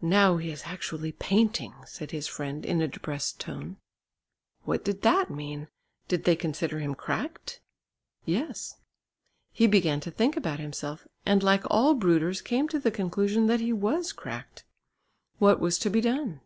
"Now 0.00 0.38
he 0.38 0.50
is 0.50 0.62
actually 0.64 1.12
painting," 1.12 1.74
said 1.86 2.10
his 2.10 2.26
friend 2.26 2.64
in 2.64 2.80
a 2.80 2.88
depressed 2.88 3.38
tone. 3.38 3.76
What 4.62 4.82
did 4.82 5.02
that 5.02 5.28
mean? 5.28 5.68
Did 6.08 6.24
they 6.24 6.36
consider 6.36 6.78
him 6.78 6.94
cracked? 6.94 7.60
Yes. 8.24 8.76
He 9.52 9.66
began 9.66 10.00
to 10.00 10.10
think 10.10 10.38
about 10.38 10.58
himself, 10.58 11.06
and 11.26 11.42
like 11.42 11.64
all 11.70 11.92
brooders 11.92 12.40
came 12.40 12.66
to 12.68 12.78
the 12.78 12.90
conclusion 12.90 13.46
that 13.48 13.60
he 13.60 13.74
was 13.74 14.14
cracked. 14.14 14.64
What 15.38 15.60
was 15.60 15.78
to 15.80 15.90
be 15.90 16.00
done? 16.00 16.40